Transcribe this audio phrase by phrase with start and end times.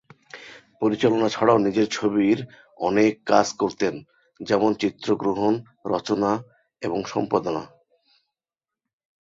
[0.81, 2.37] পরিচালনা ছাড়াও নিজের ছবির
[2.79, 3.93] অনেক কাজ করতেন,
[4.39, 5.53] যেমন: চিত্রগ্রহণ,
[5.85, 6.31] রচনা
[6.81, 7.63] এবং সম্পাদনা।